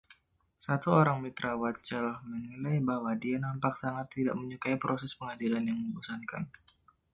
[0.65, 6.43] Satu orang mitra Wachtell menilai bahwa dia nampak sangat tidak menyukai proses pengadilan yang membosankan.